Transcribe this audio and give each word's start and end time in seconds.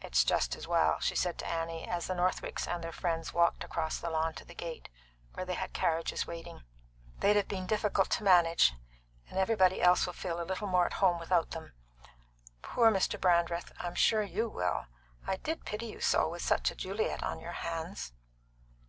"It's 0.00 0.24
just 0.24 0.56
as 0.56 0.66
well," 0.66 0.98
she 0.98 1.14
said 1.14 1.38
to 1.38 1.46
Annie, 1.46 1.86
as 1.86 2.08
the 2.08 2.14
Northwicks 2.16 2.66
and 2.66 2.82
their 2.82 2.90
friends 2.90 3.32
walked 3.32 3.62
across 3.62 4.00
the 4.00 4.10
lawn 4.10 4.34
to 4.34 4.44
the 4.44 4.52
gate, 4.52 4.88
where 5.34 5.46
they 5.46 5.54
had 5.54 5.72
carriages 5.72 6.26
waiting. 6.26 6.64
"They'd 7.20 7.36
have 7.36 7.46
been 7.46 7.68
difficult 7.68 8.10
to 8.10 8.24
manage, 8.24 8.74
and 9.30 9.38
everybody 9.38 9.80
else 9.80 10.06
will 10.06 10.12
feel 10.12 10.42
a 10.42 10.42
little 10.42 10.66
more 10.66 10.86
at 10.86 10.94
home 10.94 11.20
without 11.20 11.52
them. 11.52 11.72
Poor 12.62 12.90
Mr. 12.90 13.16
Brandreth, 13.16 13.70
I'm 13.78 13.94
sure 13.94 14.24
you 14.24 14.48
will! 14.48 14.86
I 15.24 15.36
did 15.36 15.64
pity 15.64 15.86
you 15.86 16.00
so, 16.00 16.28
with 16.28 16.42
such 16.42 16.72
a 16.72 16.74
Juliet 16.74 17.22
on 17.22 17.38
your 17.38 17.52
hands!" 17.52 18.12